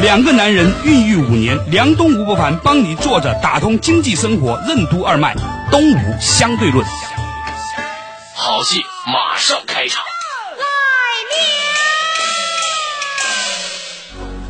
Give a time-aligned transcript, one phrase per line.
[0.00, 5.34] 两个男人孕育五年，梁东、吴伯凡帮你坐着打通经济生活任督二脉，
[5.72, 6.86] 东吴相对论。
[8.32, 10.04] 好戏马上开场。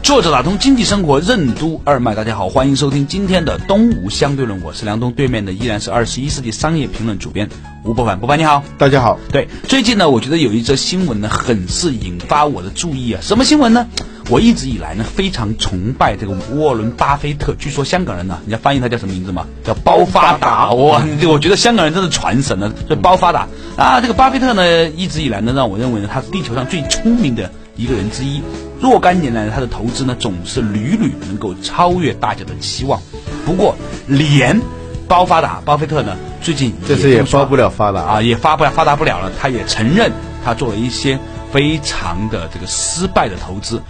[0.02, 7.48] 作者打通经济生活任督二脉，大家好，欢迎收听今天的东吴相对论，我是梁东，对面的依然是二十一世纪商业评论主编
[7.84, 9.18] 吴伯凡，伯凡你好，大家好。
[9.32, 13.86] 对，最近呢，我觉得有一则新闻呢，很是引发我的注意啊，什么新闻呢？
[14.30, 19.46] 我一直以来呢，非常崇拜这个沃伦巴菲特，据说香港人呢，你要翻译他叫什么名字嘛？
[19.64, 28.42] 叫包发达，哇，我觉得香港人真是传神了，这包发达啊，这个巴菲特呢，一直以来呢，让我认为呢，他是地球上最聪明的一个人之一。
[28.80, 33.00] 若干年来，他的投资呢总是屡屡能够超越大家的期望。
[33.46, 33.74] 不过，
[34.06, 34.60] 连
[35.08, 39.32] 包发达巴菲特呢，最近这次也包不了发达啊，也发不了发达不了了。
[39.40, 40.12] 他也承认，
[40.44, 41.18] 他做了一些
[41.50, 43.82] 非常的这个失败的投资。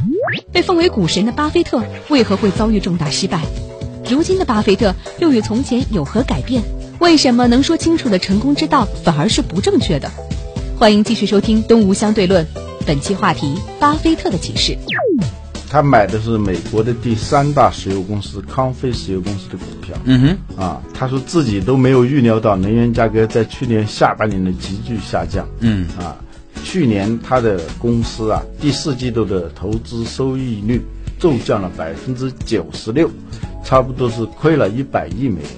[0.53, 3.41] 被奉为股神的巴菲特为何会遭遇重大失败？
[4.09, 6.63] 如今的巴菲特又与从前有何改变？
[6.99, 10.11] 为什么能说清楚的成功之道反而是不正确的？
[10.77, 12.45] 欢迎继续收听《东吴相对论》。
[12.87, 14.77] 本期话题：巴菲特的启示。
[15.71, 19.95] 他买的是美国的第三大石油公司康菲石油公司的股票。
[20.05, 25.47] 嗯哼，啊，他说自己都没有预料到能源价格在去年下半年的急剧下降。
[25.61, 26.17] 嗯，啊，
[26.71, 30.83] 去年他的公司啊，第四季度的投资收益率
[31.19, 33.11] 骤降了百分之九十六，
[33.65, 35.51] 差不多是亏了一百亿美元。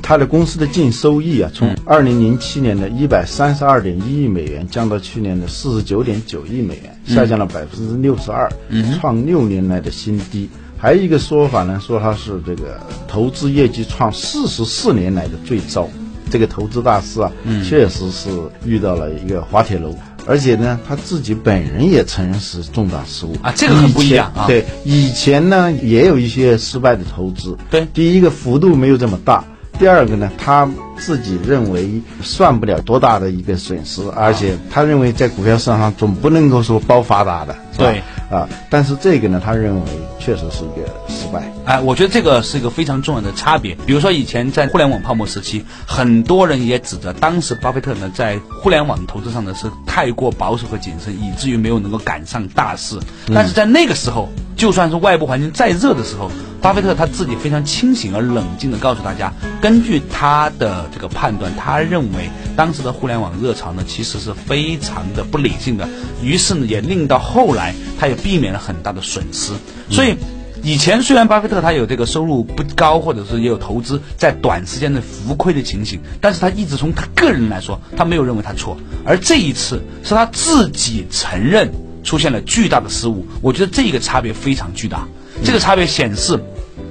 [0.00, 8.50] 他的公司的净收益啊，从二零零七年的一百三十二点一亿美元降到去年的四十九点九亿美元，下降了百分之六十二，
[8.98, 10.48] 创六年来的新低。
[10.78, 15.86] 还有一个说法呢，说他是这个投资业绩创四十四年来的最糟。
[16.30, 17.30] 这个投资大师啊，
[17.62, 18.30] 确实是
[18.64, 19.94] 遇到了一个滑铁卢，
[20.26, 24.46] 而且呢，他自己本人也承认是重大失误啊，这个很不一样啊。
[24.46, 29.44] 对，以前呢也有一些失败的投资，对，第一个幅度没有这么大。
[29.76, 38.48] 第二个呢，他自己认为算不了多大的一个损失，而且他认为在股票市场上总不能够说包发达的，对啊。
[38.70, 39.82] 但是这个呢，他认为
[40.18, 41.42] 确实是一个失败。
[41.64, 43.74] 哎，我觉得这个是一个非常重要的差别。
[43.86, 52.98] 比如说以前在互联网泡沫时期，很多人也指责当时巴菲特呢在互联网投资上呢是太过保守和谨慎，以至于没有能够赶上大势。
[53.34, 54.28] 但是在那个时候，
[54.64, 56.30] 就算是外部环境再热的时候，
[56.62, 59.30] 巴菲特他自己非常清醒而冷静地告诉大家，
[59.60, 65.86] 根据他的这个判断，他认为当时的互联网热潮呢其实是非常的不理性的，
[66.22, 69.52] 于是呢也令到后来他也避免了很大的损失。
[69.90, 70.16] 所以
[70.62, 81.70] 以前虽然巴菲特他有这个收入不高，或者是也有投资在短时间内浮亏的情形，但是他一直从他个人来说，他没有认为他错，而这一次是他自己承认。
[82.04, 85.08] 出现了巨大的失误，我觉得这个差别非常巨大。
[85.42, 86.38] 这个差别显示，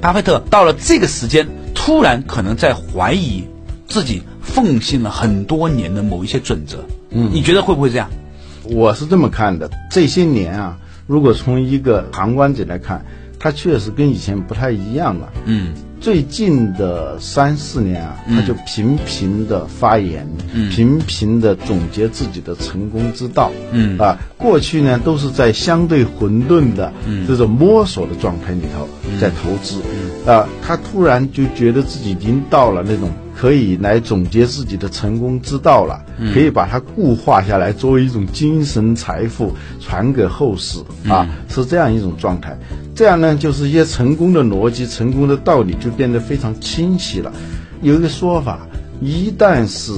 [0.01, 3.45] 巴菲特到了这个时间，突然可能在怀疑
[3.87, 6.83] 自己奉行了很多年的某一些准则。
[7.11, 8.09] 嗯，你觉得会不会这样？
[8.63, 13.05] 我是这么看的，这些年啊，如果从一个旁观者来看，
[13.39, 15.31] 他确实跟以前不太一样了。
[15.45, 15.73] 嗯。
[16.03, 20.27] 最近的三四年啊，他就频频的发言，
[20.69, 23.49] 频频的总结自己的成功之道。
[23.71, 26.91] 嗯啊，过去呢都是在相对混沌的
[27.25, 29.81] 这种摸索的状态里头在投资。
[30.29, 33.09] 啊，他突然就觉得自己已经到了那种。
[33.35, 40.79] 可以来总结自己的成功之道了，可以把它固化下来，作为一种精神财富传给后世
[41.09, 42.57] 啊，是这样一种状态。
[42.95, 47.33] 这样呢，就是一些成功的逻辑、成功的道理就变得非常清晰了。
[47.81, 48.67] 有一个说法，
[49.01, 49.91] 一旦是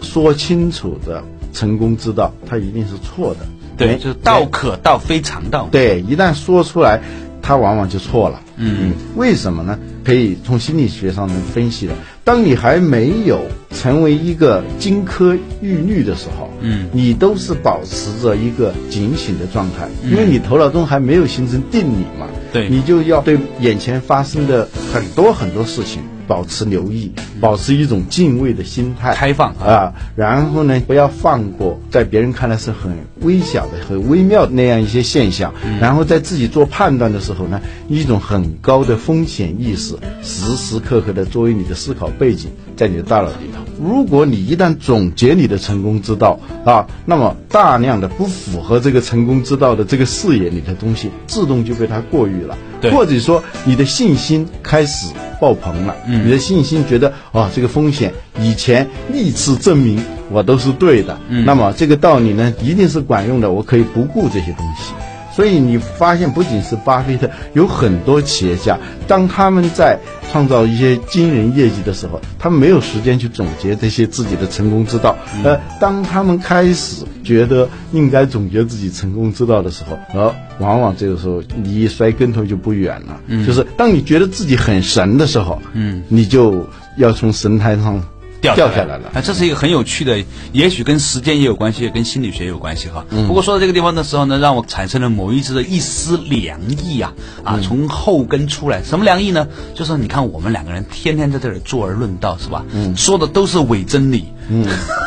[0.00, 1.22] 说清楚的
[1.52, 3.46] 成功之道，它一定是错的。
[3.76, 5.68] 对，就是道可道非常道。
[5.70, 7.00] 对，一旦说出来，
[7.40, 8.40] 它往往就错了。
[8.56, 9.78] 嗯，为什么呢？
[10.10, 11.94] 可以从心理学上能分析的。
[12.24, 22.26] 当你还没有成为一个金科玉律的时候，嗯，你都是保持着一个警醒的状态，因为你头脑中还没有形成定理嘛。
[22.52, 29.54] 对，你就要对眼前发生的很多很多事情保持留意，保持一种敬畏的心态，开放。
[29.54, 43.60] 啊，然后呢，不要放过在别人看来是很微小的、很微妙的那样一些现象，然后在自己做判断的时候呢，一种很高的风险意识，时时刻刻的作为你的思考背景，在你的大脑里头。
[43.82, 52.90] 如果你一旦总结你的成功之道啊，那么大量的不符合这个成功之道的这个视野里的东西，自动就被它过滤了，对。
[52.90, 56.26] 或者说你的信心开始爆棚了，嗯。
[56.26, 64.92] 你的信心觉得哦，这个风险以前历次证明我都是对的，嗯那么这个道理呢一定是管用的，我可以不顾这些东西。
[65.32, 69.98] 所以你发现，不仅是巴菲特，有很多企业家，当他们在
[70.30, 75.16] 创造一些惊人业绩的时候，他们没有时间去总结这些自己的成功之道。
[75.44, 83.20] 呃，当他们开始觉得应该总结自己成功之道的时候，呃，往往这个时候离摔跟头就不远了。
[83.46, 88.02] 就是当你觉得自己很神的时候，嗯，你就要从神台上
[88.40, 89.10] 掉掉下来了。
[89.14, 93.04] 啊，这是一个很有趣的，也许跟时间也有关系，也跟心理学也有关系哈。
[93.10, 97.12] 不过说到这个地方的时候呢，让我产生了某一丝的一丝凉意啊
[97.44, 98.82] 啊，从后跟出来。
[98.82, 99.46] 什么凉意呢？
[99.74, 102.64] 就是你看我们两个人天天在这里坐而论道，是吧？
[102.72, 104.26] 嗯，说的都是伪真理。
[104.48, 104.66] 嗯，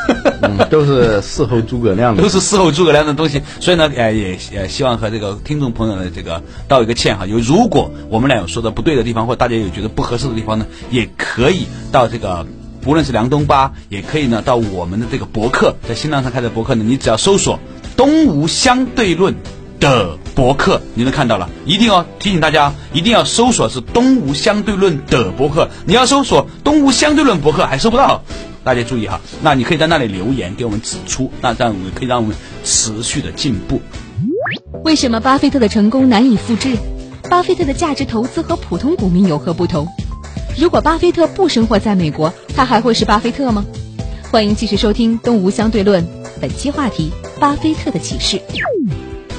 [0.69, 2.30] 都是事后诸葛亮的都。
[2.30, 7.25] 是事后诸葛亮的东西，所以呢，呃，也呃希望和这个听众朋友呢，这个道一个歉哈。
[7.25, 12.45] 有如果我们俩有说的不对的地方，或大家有觉得不合适的地方呢，也可以到这个。
[12.81, 17.57] 不论是梁东吧，也可以呢到我们的这个博客，在新浪上开的博客呢，你只要搜索
[17.96, 19.34] “东吴相对论”
[19.80, 21.50] 的博客，你能看到了。
[21.66, 25.69] 一定要提醒大家，一定要搜索是“东吴相对论”的博客。
[25.86, 28.22] 你要搜索“东吴相对论”博客还搜不到，
[28.63, 29.19] 大家注意哈。
[29.42, 33.81] 那你可以在那里留言给我们指出，那这样我们可以让我们持续的进步。
[34.83, 36.77] 为什么巴菲特的成功难以复制？
[37.30, 39.88] 巴菲特的价值投资和普通股民有何不同？
[40.57, 43.65] 如果巴菲特不生活在美国，他还会是巴菲特吗？
[44.30, 46.04] 欢迎继续收听《东吴相对论》，
[46.42, 48.42] 本期话题：巴菲特的启示。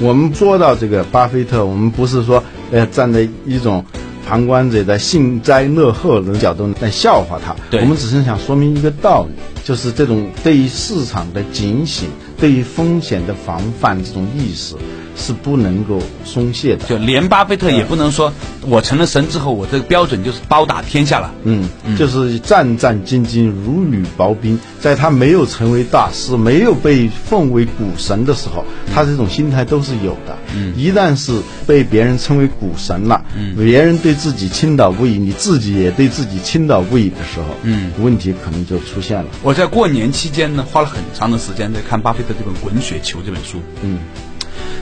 [0.01, 3.85] 我们说到这个巴菲特，我们不是说呃站在一种
[4.27, 7.81] 旁观者在幸灾乐祸的角度来笑话他，对。
[7.81, 9.33] 我们只是想说明一个道理，
[9.63, 14.75] 就是这种对于市场的警醒、对于风险的防范这种意识
[15.15, 16.85] 是不能够松懈的。
[16.85, 18.31] 就连巴菲特也不能说，
[18.61, 21.33] 我成了神之后，我这个标准就是包打天下了。
[21.43, 24.59] 嗯，就是战战兢兢，如履薄冰。
[24.79, 28.63] 在他没有成为大师、没有被奉为股神的时候，
[28.93, 30.37] 他这种心态都是有的。
[30.55, 39.25] 嗯，一旦是被别人称为股神了，嗯，别人对自己倾倒不已，你自己也对自己倾倒不已的时候，嗯，问题可能就出现了。
[39.41, 43.59] 我在过年期间呢，花了很长的时间在看巴菲特这本《滚雪球》这本书。
[43.81, 43.97] 嗯，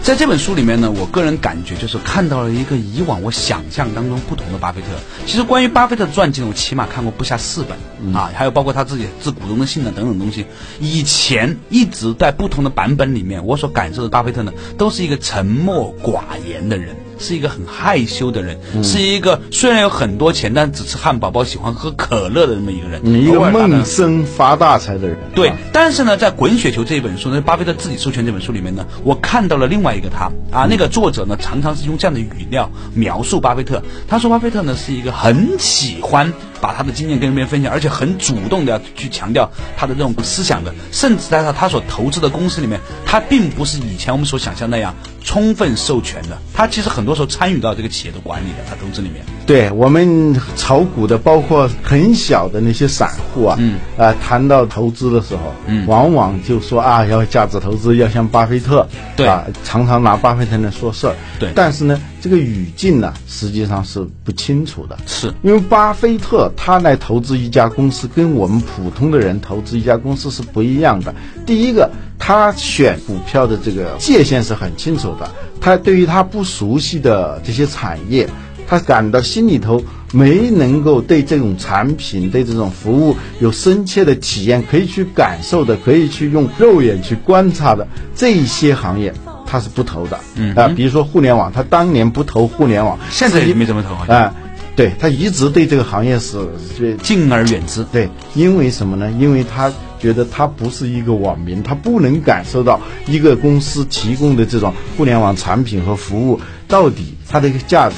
[0.04, 4.88] 在这本书里面呢，我个人感觉就是看到了一个以往我想象当中不同的巴菲特。
[5.26, 10.46] 其实关于巴菲特的传记呢，我起码看过不下四本、啊，还有包括他自己致股东的信啊等等东西。
[10.82, 16.98] 以前一直在不同的版本里面，我所感受的巴菲特呢，都是一个沉默寡言的人。
[17.24, 23.00] 是一个很害羞的人，是一个虽然有很多钱，但只吃汉堡包、喜欢喝可乐的那么一个人。
[23.04, 30.30] 你一个偶尔他呢梦生发大财的人，对啊，但是呢，在《滚雪球》这一本书，呢巴菲特自己授权这本书里面呢，我看到了另外一个他。
[30.52, 33.81] 啊，那个作者呢，常常是用这样的语料描述巴菲特。
[34.08, 36.31] 他说，巴菲特呢是一个很喜欢
[36.63, 49.25] 把他的经验跟别人分享，而且很主动的要去强调他的这种思想的，甚至在他他所投资的公司里面，他并不是以前我们所想象那样充分授权的，他其实很多时候参与到这个企业的管理的，他投资里面。
[49.45, 71.14] 对我们炒股的，包括很小的那些散户啊，嗯，啊，谈到投资的时候，嗯往往就说啊，要价值投资，要像巴菲特，对啊，常常拿巴菲特来说事儿，对但是呢，这个语境呢，实际上是不清楚的，是因为巴菲特他来投资一家公司，跟我们普通的人投资一家公司是不一样的。
[71.45, 78.26] 第一个，他选股票的这个界限是很清楚的，他对于他不熟悉的这些产业。
[78.73, 89.13] 他感到心里头没能够对这种产品、对这种服务有深切的体验，可以去感受的，可以去用肉眼去观察的这一些行业，
[89.45, 90.19] 他是不投的。
[90.35, 94.33] 嗯啊、比如说互联网，他当年不投互联网，现在也没怎么投，啊、
[94.75, 96.39] 对他一直对这个行业是
[96.75, 97.83] 是敬而远之。
[97.92, 99.11] 对，因为什么呢？
[99.19, 107.95] 因为他觉得他不是一个网民，他不能感受到一个公司提供的这种互联网产品和服务到底它的一个价值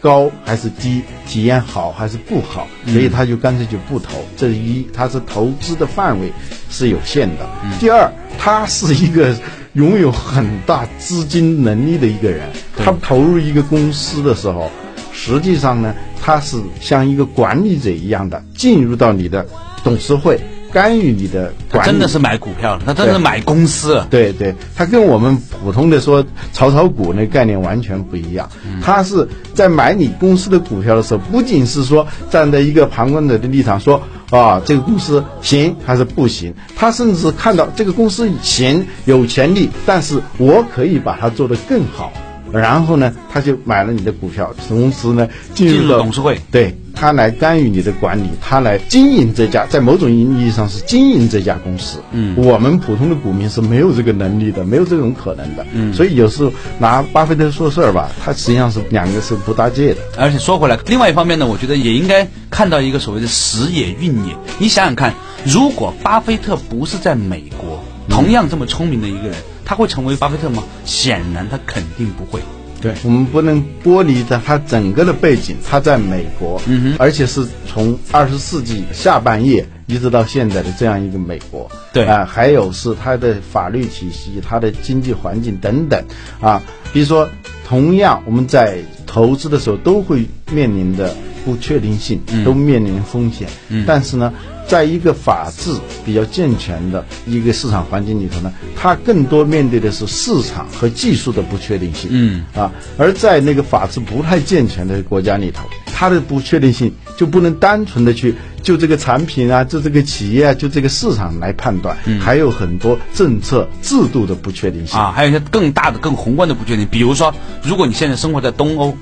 [0.00, 4.24] 高还是低，体验好还是不好，所以他就干脆就不投。
[4.36, 6.32] 这是一，他是投资的范围
[6.70, 7.46] 是有限的。
[7.78, 9.36] 第二，他是一个
[9.74, 14.70] 拥有很大资金能力的一个人，他投入一个公司的时候。
[15.12, 19.46] 实际上呢，他是像一个管理者一样的进入到你的
[19.84, 20.40] 董事会。
[20.72, 24.06] 干预你的管理，他真的是买股票了，他真的是买公司了。
[24.10, 28.48] 对对，他跟我们普通的说炒炒股那概念完全不一样。
[28.82, 42.12] 他是在买你公司的股票的时候，不仅是说站在一个旁观者的立场说啊这个公司行还是不行，他甚至看到这个公司行有潜力，但是我可以把它做得更好。
[42.52, 51.98] 然后呢，他就买了你的股票，同时呢进入了董事会，对他来干预你的管理，他来经营这家，在某种意义上是经营这家公司。
[52.10, 55.64] 嗯，我们普通的股民是没有这个能力的，没有这种可能的。
[55.72, 60.00] 嗯，所以有时候拿巴菲特说事儿吧，他实际上是两个是不搭界的。
[60.18, 64.34] 而且说回来，另外一方面呢，我觉得也应该看到一个所谓的时也运也。
[64.58, 65.14] 你想想看，
[65.44, 69.36] 如果巴菲特不是在美国，同样这么聪明的一个人。
[69.64, 70.62] 他会成为巴菲特吗？
[70.84, 72.40] 显然他肯定不会。
[72.80, 81.70] 对我们不能剥离的他整个的背景，他在美国，嗯哼，而且是从二十世纪下半叶一直到现在的这样一个美国。
[81.92, 86.02] 对啊，还有是他的法律体系、他的经济环境等等
[86.40, 86.62] 啊。
[86.90, 87.28] 比如说，
[87.68, 91.14] 同样我们在投资的时候都会面临的
[91.44, 93.46] 不确定性，都面临风险。
[93.68, 94.32] 嗯，但是呢。
[94.70, 95.72] 在一个法治
[96.04, 102.08] 比较健全的一个市场环境里头呢，它更多面对的是市场和技术的不确定性。
[102.12, 116.86] 嗯啊，而在那个法治不太健全的国家里头，它的不确定性就不能单纯的去就这个产品啊，就这个企业啊，就这个市场来判断，还有很多政策制度的不确定性啊，还有一些更大的、更宏观的不确定。
[116.86, 117.34] 比如说，
[117.64, 118.96] 如果你现在生活在东欧，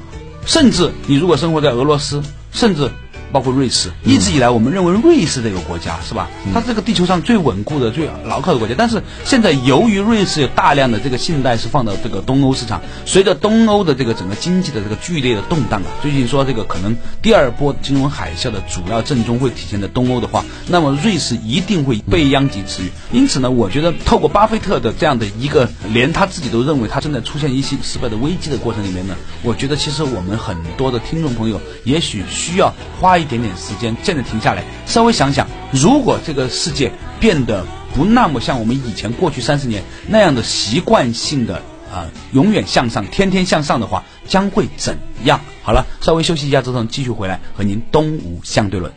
[0.46, 2.22] 甚至你如果生活在俄罗斯，
[2.52, 2.90] 甚至。
[3.32, 6.28] 包括瑞士，一直以来我们认为瑞士这个国家是吧？
[6.54, 8.74] 它这个地球上最稳固的、最牢靠的国家。
[8.76, 22.90] 但是现在由于瑞士有大量的这个信贷是放到这个东欧市场，随着东欧的这个整个经济的这个剧烈的动荡啊，最近说这个可能第二波金融海啸的主要震中会体现在东欧的话，那么瑞士一定会被殃及池鱼。
[23.12, 33.17] 因此呢，我觉得透过巴菲特的这样的一个连他自己都认为他正在出现一些失败的危机的过程里面呢，我觉得其实我们很多的听众朋友也许需要花。
[33.18, 45.40] 一点点时间，现在停下来，稍微想想，如果这个世界变得不那么像我们以前过去三十年那样的习惯性的啊，永远向上，天天向上的话，将会怎样？
[45.62, 48.92] 好了，稍微休息一下之后，继续回来和您东吴相对论。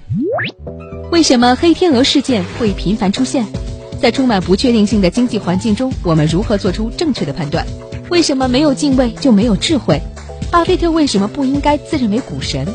[1.11, 3.45] 为什么黑天鹅事件会频繁出现？
[4.01, 7.65] 在充满不确定性的经济环境中，我们如何做出正确的判断？
[8.09, 10.01] 为什么没有敬畏就没有智慧？
[10.49, 12.67] 巴菲特为什么不应该自认为股神？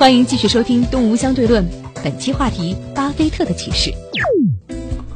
[0.00, 1.62] 欢迎继续收听《东吴相对论》，
[2.02, 3.92] 本期话题：巴菲特的启示。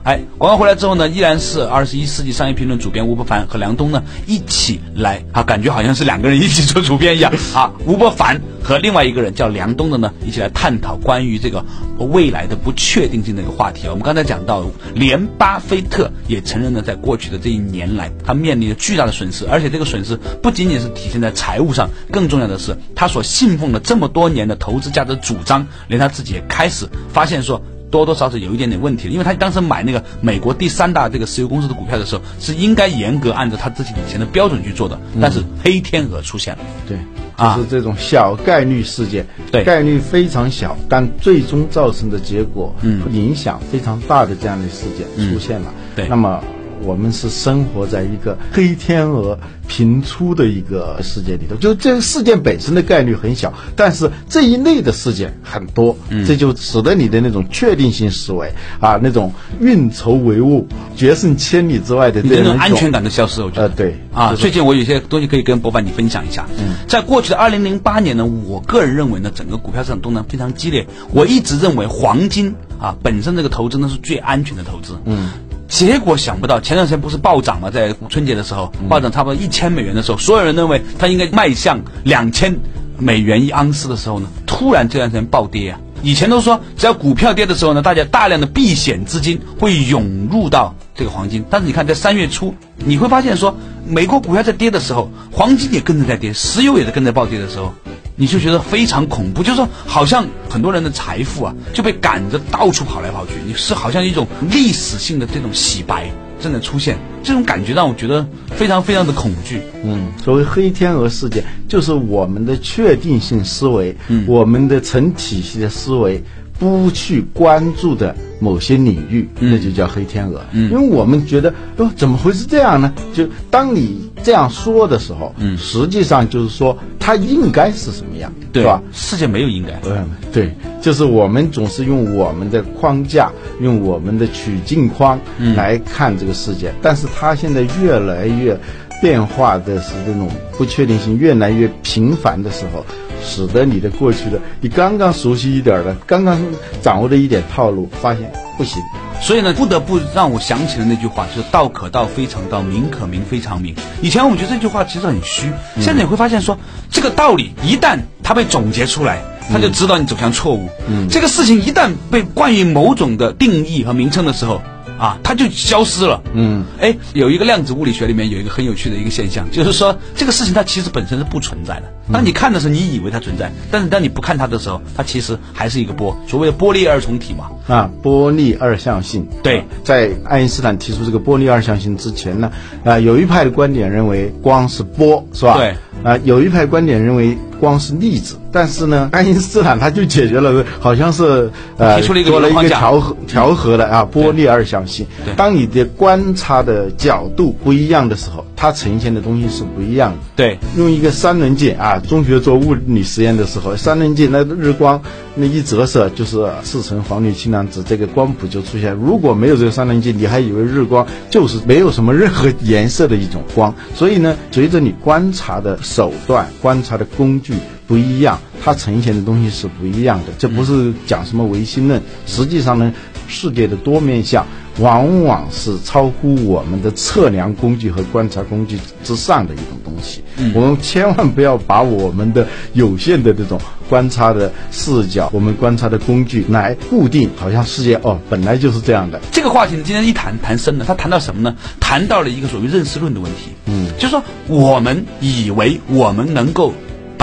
[0.05, 7.73] 哎，广告回来之后呢，依然是二十一世纪商业评论主编吴伯凡和梁东呢一起来啊，感觉好像是两个人一起做主编一样啊。
[7.89, 11.65] 吴伯凡和另外一个人叫梁东的呢，一起来探讨关于这个
[11.97, 13.93] 未来的不确定性的一个话题啊。
[13.93, 27.63] 我们刚才讲到，连巴菲特也承认了，在过去的这一年来，他面临着巨大的损失，而且这个损失不仅仅是体现在财务上，更重要的是，他所信奉了这么多年的投资价值主张，连他自己也开始发现说。
[27.95, 36.99] 多多少少有一点点问题，因为他当时买那个美国第三大这个石油公司的股票的时候，是应该严格按照他自己以前的标准去做的，但是黑天鹅出现了，对，
[37.39, 46.43] 就是这种小概率事件，对，概率非常小，但最终造成的结果，嗯，影响非常大的这样的事件出现了，对，那么。
[46.85, 60.65] 我们是生活在一个黑天鹅频出的一个世界里头，就这个事件本身的概率很小，但是这一类的事件很多，这就使得你的那种确定性思维啊，那种运筹帷幄、
[60.95, 63.47] 决胜千里之外的这种安全感的消失了。
[63.47, 66.47] 我觉得，对啊，最近我有些东西可以跟博凡你分享一下。
[66.59, 70.87] 嗯，在过去的二零零八年呢，我个人认为呢，整个股票市场动荡非常激烈。
[71.13, 74.99] 我一直认为黄金啊，本身这个投资呢是最安全的投资。
[75.07, 75.31] 嗯。
[75.75, 77.69] 结果想不到，前段时间不是暴涨吗？
[77.69, 82.57] 在春节的时候，暴涨差不多一千美元的时候，所有人认为它应该迈向两千
[82.97, 85.81] 美元一盎司的时候呢，突然这段时间暴跌啊！
[86.01, 91.45] 以前都说，只要股票跌的时候呢，大家大量的避险资金会涌入到这个黄金。
[91.51, 97.75] 但是你看，在三月初，你会发现说，美国股票在跌的时候，黄金也跟着在跌，石油也在跟着暴跌的时候。
[98.17, 109.63] 你就觉得非常恐怖，就是说，好像很多人的财富啊就被赶着到处跑来跑去，你是好像一种历史性的这种洗白正在出现，这种感觉让我觉得非常非常的恐惧。
[109.83, 116.23] 嗯，所谓黑天鹅事件，就是我们的确定性思维，嗯，我们的成体系的思维。
[116.65, 120.41] 不去关注的某些领域，那就叫黑天鹅。
[120.53, 122.91] 嗯因为我们觉得，哦，怎么会是这样呢？
[123.13, 128.83] 就当你这样说的时候，嗯实际上就是说它应该是什么样，对吧？
[128.95, 129.79] 世界没有应该。
[129.87, 133.31] 嗯，对，就是我们总是用我们的框架，
[133.61, 135.21] 用我们的取境框
[135.55, 138.59] 来看这个世界，但是它现在越来越
[139.03, 142.87] 变化的是这种不确定性越来越频繁的时候，
[143.25, 146.41] 使得你的过去的你刚刚熟悉一点的、刚刚
[146.83, 148.83] 掌握的一点套路，发现不行。
[149.21, 153.75] 所以呢，不得不让我想起了那句话，就是“道可道，非常道；名可名，非常名”。
[154.03, 156.59] 以前我们觉得这句话其实很虚，现在你会发现说，
[156.91, 160.69] 这个道理一旦它被总结出来，它就指导你走向错误。
[160.89, 164.61] 嗯，这个事情一旦被冠以某种的定义和名称的时候，
[164.99, 166.23] 啊，它就消失了。
[166.33, 171.93] 嗯，哎，有一个量子物理学里面有一个很有趣的一个现象，就是说这个事情它其实本身是不存在的。
[172.13, 177.51] 当你看的时候，你以为它存在，但是当你不看它的时候，它其实还是一个波，所谓的波粒二重体嘛。
[177.67, 179.27] 啊，波粒二象性。
[179.43, 182.53] 对在爱因斯坦提出这个波粒二象性之前呢，
[182.85, 185.57] 啊，有一派的观点认为光是波，是吧？
[185.57, 185.75] 对。
[186.03, 195.07] 啊，有一派观点认为光是粒子，但是呢， 爱因斯坦他就解决了，好像是呃提出了一个做了一个调和调和的啊，波粒二象性。
[195.37, 200.19] 当你的观察的角度不一样的时候，它呈现的东西是不一样的。
[200.35, 205.03] 对，用一个三棱镜啊，中学做物理实验的时候，三棱镜那日光
[205.35, 208.95] 那一折射就是四层黄绿青蓝紫，这个光谱就出现。
[208.95, 213.75] 如果没有这个三棱镜，你还以为日光就是没有什么任何颜色的一种光。
[213.95, 217.53] 所以呢，随着你观察的手段、观察的工具
[217.87, 220.33] 不一样，它呈现的东西是不一样的。
[220.39, 222.95] 这不是讲什么唯心论，实际上呢，
[223.29, 224.47] 世界的多面相。
[224.79, 230.23] 往往是超乎我们的测量工具和观察工具之上的一种东西。
[230.55, 239.21] 我们千万不要把我们的有限的这种观察的视角、我们观察的工具来固定，好像世界哦本来就是这样的。
[239.31, 241.55] 这个话题呢，今天一谈谈深了，他谈到什么呢？
[241.79, 243.53] 谈到了一个所谓认识论的问题。
[243.67, 246.73] 嗯，就是说我们以为我们能够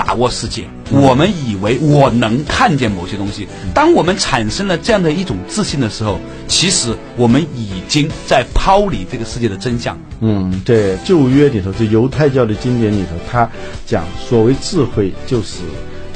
[0.04, 3.46] 把握世界，我们以为我能看见某些东西。
[3.72, 6.18] 当我们产生了这样的一种自信的时候，
[6.48, 9.96] 其实我们已经在抛离这个世界的真相。
[10.20, 13.48] 嗯，对旧约里头，这犹太教的经典里头，他
[13.86, 15.58] 讲所谓智慧就是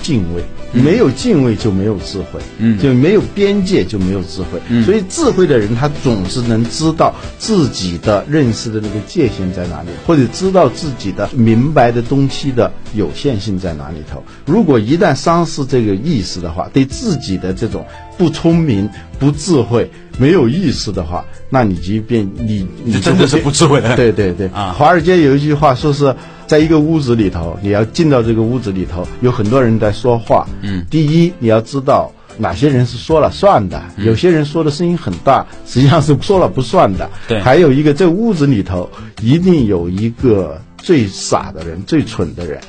[0.06, 0.42] 敬畏。
[0.72, 4.60] 没有敬畏就没有智慧，嗯就没有边界就没有智慧。
[4.68, 14.22] 嗯所以智慧的人他总是能知道自己的认识的那个界限在哪里，或者知道自己的明白的东西的有限性在哪里头。
[14.44, 26.14] 如果一旦丧失这个意识的话，对自己的这种不聪明、不智慧、没有意识的话，那你即便你你真的是不智慧的 对对对啊华尔街有一句话说是。
[26.46, 30.46] 在一个屋子里头，你要进到这个屋子里头，有很多人在说话。
[30.62, 37.10] 嗯，第一，你要知道哪些人是说了算的，有些人说的声音很大，实际上是说了不算的。
[37.26, 38.88] 对还有一个，这屋子里头
[39.20, 42.60] 一定有一个最傻的人、最蠢的人。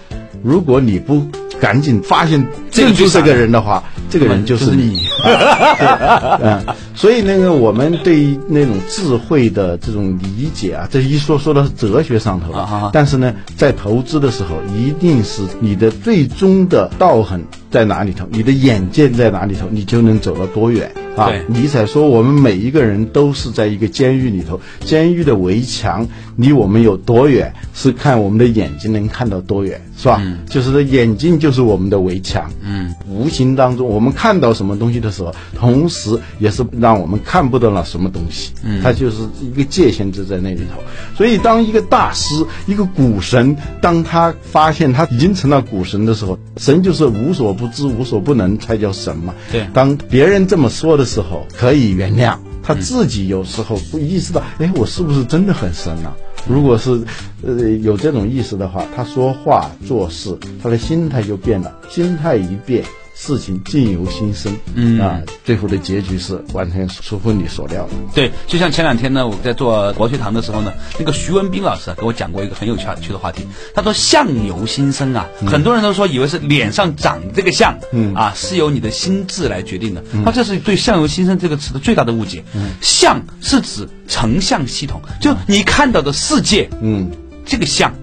[0.44, 1.26] 如果你不
[1.60, 5.08] 赶紧发现这个认出这个人的话，这个人就是就是你。
[6.42, 12.54] 嗯，所以那个我们对于那种智慧的这种理解啊，这一说说到哲学上头
[12.94, 17.42] 但是呢，在投资的时候，一定是你的最终的道行
[17.78, 21.44] 在哪里头，你的眼界在哪里头，你就能走到多远啊对。
[21.48, 30.20] 尼采说，我们每一个人都是在一个监狱里头，监狱的围墙离我们有多远，是看我们的眼睛能看到多远，是吧？
[30.50, 32.50] 就是说眼睛就是我们的围墙。
[32.64, 38.54] 嗯，无形当中，我们看到什么东西的时候，同时也是让我们看不到了什么东西。
[38.64, 40.82] 嗯，它就是一个界限就在那里头。
[41.16, 49.34] 所以，当一个大师、一个股神，当他发现他已经成了股神的时候，神就是无所不知、无所不能，才叫神嘛。
[49.52, 52.38] 对当别人这么说的时候，可以原谅。
[52.64, 56.14] 他自己有时候不意识到，哎，我是不是真的很神呢、
[56.50, 57.02] 如果是，
[57.42, 61.74] 呃，有这种意识的话，他说话做事，他的心态就变了。
[61.90, 62.84] 心态一变，
[63.20, 64.56] 事情尽由心生。
[64.76, 67.94] 嗯啊，最后的结局是完全出乎你所料的。
[68.14, 73.46] 对，就像前两天呢，我在做国学堂的时候呢，那个徐文斌老师啊给我讲过一个很有趣趣的话题。
[73.74, 80.04] 他说“相由心生”啊，很多人都说以为是脸上长这个相，嗯啊是由你的心智来决定的。
[80.24, 82.44] 他这是对“相由心生”这个词的最大的误解。
[82.54, 87.12] 嗯相是指成像系统，就你看到的世界，嗯
[87.46, 87.94] 这个相，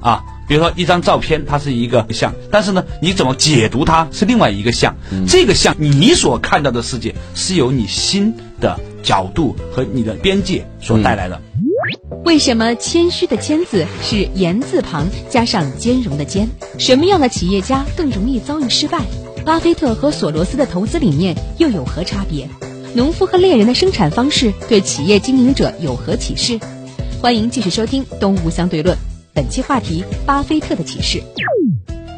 [0.00, 4.96] 啊，比如说一张照片，它是一个像，但是呢，你怎么解读它是另外一个像。
[5.28, 11.40] 这个像你所看到的世界是由你心的角度和你的边界所带来的。
[12.24, 16.48] 为什么谦虚的“谦”字是言字旁加上兼容的“兼”？
[16.80, 18.98] 什么样的企业家更容易遭遇失败？
[19.46, 22.48] 巴菲特和索罗斯的投资理念又有何差别？
[22.96, 26.58] 农夫和猎人的生产方式对企业经营者有何启示？
[27.22, 28.96] 欢迎继续收听《东吴相对论》，
[29.40, 31.22] 本期话题：巴菲特的启示。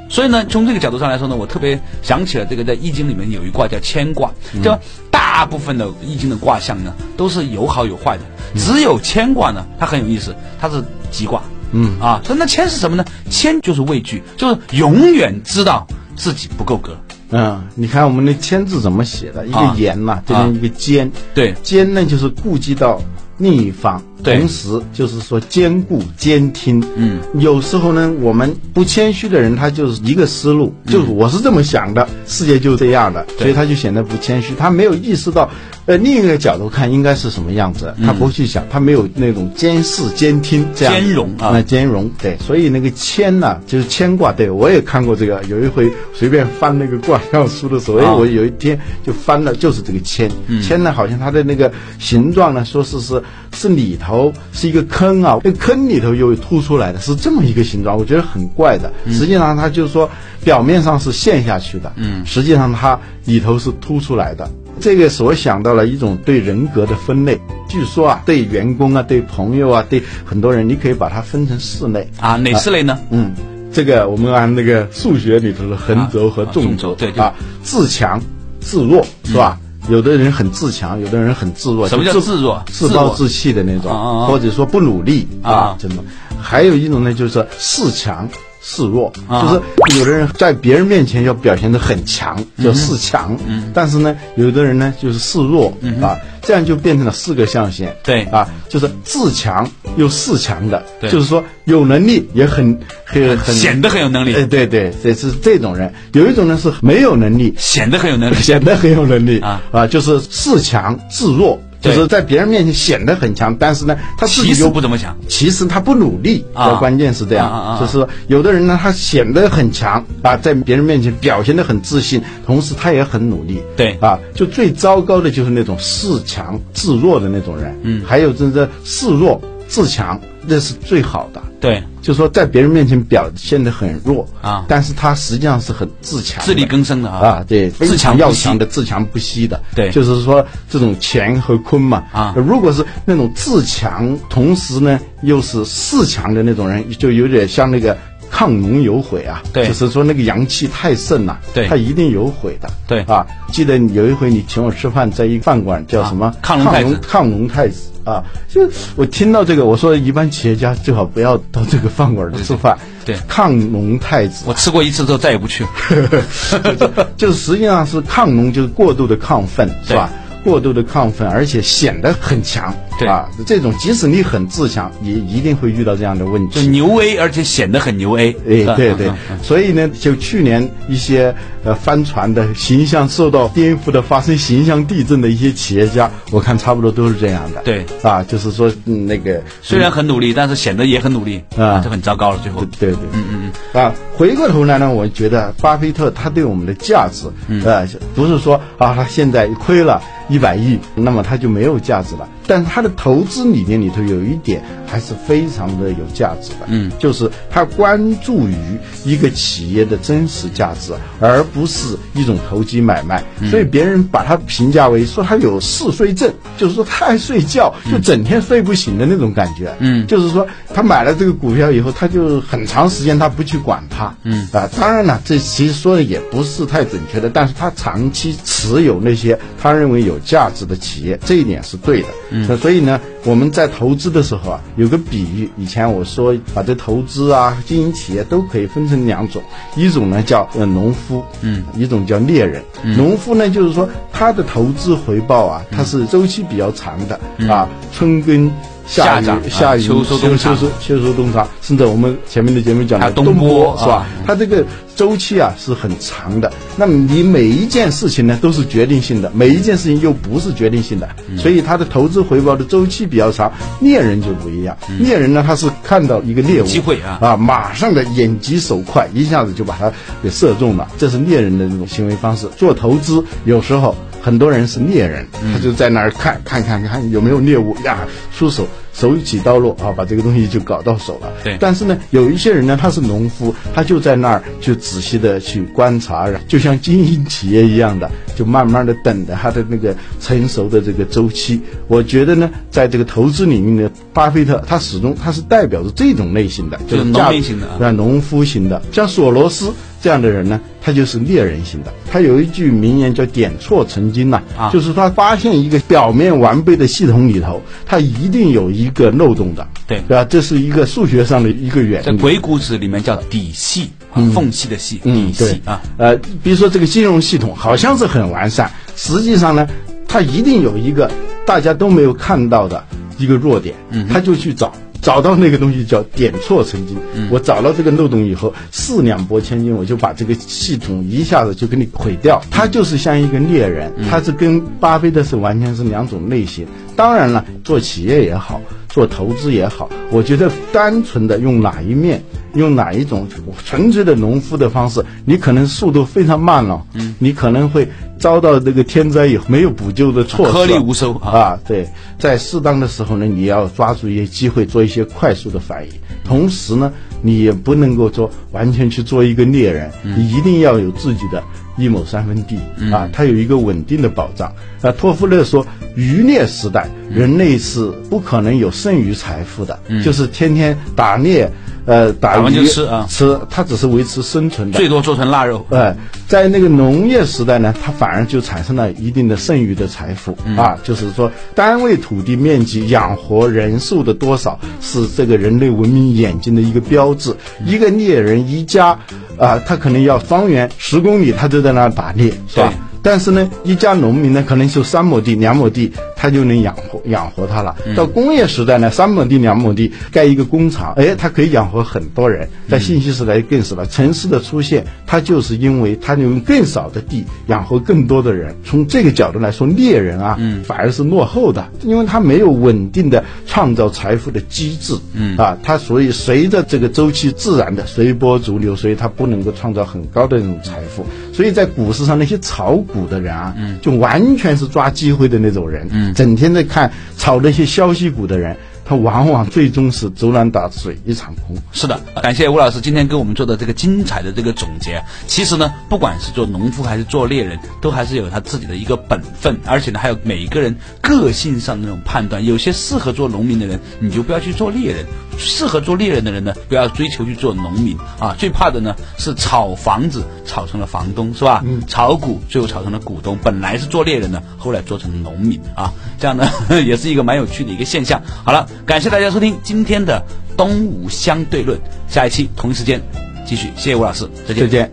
[0.08, 4.28] 所以呢，从这个角度上来说呢，我特别想起了这个在易经里面有一卦叫牵卦，
[4.61, 4.76] 就
[5.08, 8.24] 大部分的易经的卦象呢都是有好有坏的，
[8.56, 10.82] 只有牵卦呢，它很有意思，它是
[11.12, 11.40] 吉卦。
[11.70, 13.04] 嗯啊，所以那谦是什么呢？
[13.30, 16.98] 谦就是畏惧，就是永远知道自己不够格。
[17.30, 19.46] 嗯，你看我们的谦字怎么写的？
[19.46, 21.08] 一个啊言呐、这边一个尖。
[21.35, 23.00] 对尖呢就是顾及到
[23.38, 26.82] 另一方，对同时就是说兼顾、监听。
[26.96, 35.50] 嗯，有时候呢，我们不谦虚的人，他就是一个思路，就是我是这么想的，世界就是这样的，所以他就显得不谦虚，他没有意识到，
[35.87, 41.50] 呃，另一个角度看应该是什么样子，他不去想，他没有那种监视、监听这样兼容啊。
[41.52, 44.32] 那兼容对，所以那个谦呐、就是牵挂。
[44.32, 50.30] 对我也看过这个，有一回随便翻那个卦象书的时候，我有一天就翻了，就是这个谦。
[50.62, 58.90] 谦呢，好像它的那个形状呢，说是是是里头是一个坑啊，那个坑里头又凸出来的，是这么一个形状，我觉得很怪的。
[59.10, 60.08] 实际上它就是说
[60.44, 64.50] 表面上是陷下去的，嗯，实际上它里头是凸出来的。
[64.80, 67.38] 这个使我想到了一种对人格的分类。
[67.68, 72.10] 据说啊，对员工啊，对朋友啊，对很多人，你可以把它分成四类。
[72.18, 72.98] 啊，哪四类呢？
[73.10, 73.32] 嗯，
[73.72, 78.20] 这个我们按那个数学里头的横轴和啊纵轴，啊，自强
[78.60, 79.60] 自弱是吧？
[79.88, 81.88] 有的人很自强，有的人很自弱。
[81.88, 86.04] 什么叫自弱自暴自弃的那种，或者说不努力啊啊，这种。
[86.40, 88.28] 还有一种呢，就是恃强
[88.62, 97.96] 示弱，啊就是有的人在别人面前要表现得很强，叫示强，嗯但是呢，有的人呢就是示弱啊，这样就变成了四个象限。
[98.05, 105.92] 对啊，就是自强又示强的，对就是说有能力也很很很显得很有能力哎，对对，这是这种人。
[106.12, 108.35] 有一种呢是没有能力，显得很有能力。
[108.37, 116.76] 显得很有能力啊啊，就是恃强自弱，就是在别人面前显得很强，但是呢，他自己其实又不怎么强，其实他不努力，啊。
[116.76, 117.80] 关键是这样，啊啊啊。
[117.80, 123.98] 就是说有的人呢，他显得很强啊，在别人面前表现得很自信，同时他也很努力，对。
[124.00, 131.42] 啊，就最糟糕的就是那种恃强自弱的那种人，嗯，还有就是恃弱自强，那是最好的。
[131.62, 134.64] 对，就是说，在别人面前表现得很弱啊。
[134.66, 137.18] 但是他实际上是很自强、自力更生的啊。
[137.18, 138.22] 啊，对，自强不息。
[138.22, 139.88] 要强的、自强不息的，对。
[139.92, 142.03] 就是说这种乾和坤嘛。
[142.12, 142.35] 啊。
[142.37, 147.96] 如果是那种自强，同时呢又是恃强的那种人，就有点像那个
[148.32, 149.68] 亢龙有悔啊，对。
[149.68, 151.68] 就是说那个阳气太盛了，对。
[151.68, 153.02] 他一定有悔的，对。
[153.02, 156.26] 啊，记得有一回你请我吃饭，在一个饭馆叫什么？
[156.26, 157.00] 啊亢龙太子。
[157.06, 157.90] 亢龙太子。
[158.04, 162.76] 啊，就我听到这个，我说一般企业家最好不要到这个饭馆吃饭。
[163.04, 163.14] 对。
[163.28, 165.64] 亢龙太子，我吃过一次之后再也不去。
[165.92, 167.08] 了。
[167.16, 170.10] 就是实际上是亢龙，就是过度的亢奋，是吧？
[170.42, 176.62] 过度的亢奋，而且显得很强，对啊，这种即使你很自强，也一定会遇到这样的问题。
[176.62, 178.30] 就牛 A，而且显得很牛 A。
[178.48, 179.10] 哎，对对
[179.42, 181.34] 所以呢，就去年一些
[181.64, 187.62] 呃帆船的形象受到颠覆的、发生形象地震的一些企业家，我看差不多都是这样的。
[187.64, 192.38] 对啊，就是说、嗯、那个虽然很努力，但是显得也很努力啊就很糟糕了。
[192.42, 197.26] 最后，对对，嗯嗯嗯，啊，回过头来呢，我觉得巴菲特他对我们的价值，
[197.64, 202.28] 呃，不是说啊，他现在亏了一百亿，那么他就没有价值了。
[202.46, 208.57] 但他的投资理念里头有一点还是非常的有价值的，嗯，就是他关注于
[209.05, 213.22] 一个企业的真实价值，而不是一种投机买卖。
[213.50, 219.74] 所以别人把他评价为说他有嗜睡症，就是说他爱睡觉，就整天睡不醒的那种感觉。
[219.78, 224.14] 嗯就是说他买了这个股票以后，他就很长时间他不去管它。
[224.24, 232.09] 嗯啊，当然了，这其实说的也不是太准确的，但是他长期持有那些他认为有价值的企业，这一点是对的。
[232.32, 239.42] 嗯，所以呢，我们在投资的时候啊，有个比喻，以前我说把这投资啊、经营企业都可以分成两种，
[239.76, 242.62] 一种呢叫呃农夫，嗯，一种叫猎人。
[242.96, 247.20] 农夫呢，就是说他的投资回报啊，它是周期比较长的、
[247.52, 248.50] 啊，春耕。
[248.86, 254.06] 夏雨夏长啊夏雨秋收秋收秋收冬藏，甚至我们前面的节目讲的冬播是吧啊？
[254.26, 254.64] 它这个
[254.94, 256.52] 周期啊是很长的。
[256.76, 263.52] 那么你每一件事情呢都是决定性的，每一件事情又不是决定性的，嗯所以它的投资回报的周期比较长。
[263.80, 269.92] 猎人就不一样，猎人呢他是看到一个猎物嗯机会啊啊，马上的眼疾手快，一下子就把它
[270.22, 272.46] 给射中了，这是猎人的这种行为方式。
[272.56, 281.32] 做投资有时候很多人是猎人，他就在那儿看看看看有没有猎物呀，出手手起刀落啊，把这个东西就搞到手了。
[281.42, 291.61] 对但是呢，有一些人呢，他是农夫，他就在那儿就仔细的去观察，就像经营企业一样的，就慢慢的等着他的那个成熟的这个周期。
[291.88, 298.80] 我觉得呢，在这个投资领域呢，巴菲特他始终他是代表着这种类型的，就是农价民型的啊啊，农夫型的。
[298.92, 301.94] 像索罗斯这样的人呢，他就是猎人型的。
[302.10, 310.24] 他有一句名言叫“点错成金”呐，啊就是他发现一个表面完备的系统里头，他一定有一个漏洞的，对对吧？
[310.24, 312.06] 这是一个数学上的一个原理。
[312.06, 319.68] 在鬼谷子里面叫底细，啊缝隙的隙，嗯底，细对啊。，呃，比如说这个金融系统好像是很完善，实际上呢，
[320.08, 321.08] 它一定有一个
[321.46, 322.84] 大家都没有看到的
[323.18, 324.72] 一个弱点，嗯，他就去找。
[325.02, 326.96] 找到那个东西叫点错成金，
[327.28, 332.40] 我找到这个漏洞以后，四两拨千斤，我就把这个系统一下子就给你毁掉。
[332.50, 336.66] 他就是像一个猎人，他是跟巴菲特是完全是两种类型。
[336.94, 338.60] 当然了，做企业也好，
[338.92, 343.26] 做投资也好，我觉得单纯的用哪一面，用哪一种
[343.64, 351.31] 纯粹的农夫的方式，你可能速度非常慢了，嗯，你可能会遭到这个天灾以后没有补救的措施，颗粒无收啊。
[351.33, 351.59] 啊！
[351.66, 361.42] 对，在适当的时候呢，你要抓住一些机会，做一些快速的反应，同时呢，你也不能够说完全去做一个猎人，你一定要有自己的
[361.76, 362.58] 一亩三分地、
[362.92, 364.52] 啊，它有一个稳定的保障。
[364.82, 371.50] 啊，托夫勒说，渔猎时代人类是不可能有剩余财富的，就是天天打猎，
[371.84, 374.78] 呃，打打完就鱼吃啊吃，它只是维持生存的。
[374.78, 375.66] 最多做成腊肉。
[375.70, 375.96] 呃，
[376.28, 387.34] 在那个农业时代呢，它反而就产生了一定的剩余的财富、啊，就是说单位土地面积养活人数的多少是这个人类文明演进的一个标志。
[387.64, 388.98] 一个猎人一家
[389.36, 392.72] 啊，他可能要方圆十公里，他都在那打猎，是吧？
[393.02, 395.92] 但是呢，一家农民呢，可能就三亩地、两亩地，
[396.22, 397.74] 他就能养活养活他了。
[397.96, 402.48] 到工业时代呢，三亩地、两亩地盖一个工厂，哎，它可以养活很多人。
[402.68, 408.54] 在信息时代更是了，城市的出现，它就是因为它用更少的地养活更多的人。
[408.64, 414.94] 从这个角度来说，猎人啊，反而是落后的，因为他没有稳定的创造财富的机制。
[415.14, 421.04] 嗯啊，他所以随着这个周期自然的随波逐流，所以他不能够创造很高的那种财富。
[421.32, 431.56] 所以在股市上那些炒股的人啊，就完全是抓机会的那种人，嗯，整天在看炒那些消息股的人，他往往最终是竹篮打水一场空。
[431.72, 435.02] 是的，感谢吴老师今天给我们做的这个精彩的这个总结。
[435.26, 442.44] 其实呢，不管是做农夫还是做猎人，都还是有他自己的一个本分，而且呢，还有每一个人个性上的那种判断。
[442.44, 445.04] 有些适合做农民的人，你就不要去做猎人；
[445.38, 448.34] 适合做猎人的人呢，不要追求去做农民啊。
[448.38, 451.62] 最怕的呢是炒房子炒成了房东，是吧？
[451.64, 455.92] 嗯炒股最后炒成了股东，本来是做猎人的，后来做成了农民啊。
[456.18, 456.48] 这样呢，
[456.86, 458.22] 也是一个蛮有趣的一个现象。
[458.44, 460.22] 好了，感谢大家收听今天的
[460.56, 463.00] 东吴相对论，下一期同一时间
[463.46, 463.68] 继续。
[463.76, 464.64] 谢谢吴老师，再见。
[464.64, 464.92] 再见。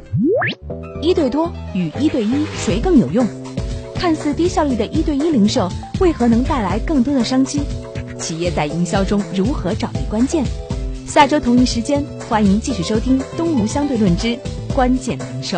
[1.02, 3.26] 一对多与一对一谁更有用？
[3.96, 7.62] 看似低效率的一对一零售，为何能带来更多的商机？
[8.20, 10.44] 企业在营销中如何找对关键？
[11.08, 14.38] 下周同一时间，欢迎继续收听《东吴相对论之
[14.74, 15.58] 关键零售》。